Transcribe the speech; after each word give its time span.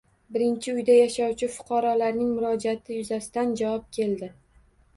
Birinchi 0.35 0.71
uyda 0.77 0.95
yashovchi 0.99 1.49
fuqarolarning 1.57 2.33
murojaati 2.39 2.99
yuzasidan 2.99 3.55
javob 3.63 3.87
keldi. 3.99 4.35